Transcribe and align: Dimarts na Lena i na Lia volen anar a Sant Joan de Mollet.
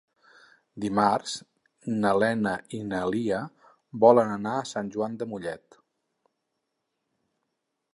Dimarts 0.85 1.33
na 1.99 2.15
Lena 2.23 2.55
i 2.79 2.81
na 2.93 3.03
Lia 3.17 3.43
volen 4.07 4.35
anar 4.41 4.57
a 4.63 4.67
Sant 4.75 4.93
Joan 4.97 5.21
de 5.23 5.33
Mollet. 5.35 5.83